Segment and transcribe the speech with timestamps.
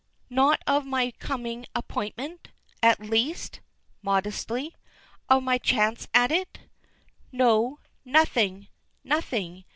[0.31, 2.47] "Not of my coming appointment?
[2.81, 3.59] At least"
[4.01, 4.73] modestly
[5.29, 6.61] "of my chance of it?"
[7.31, 7.77] "No.
[8.03, 8.67] Nothing,
[9.03, 9.63] nothing.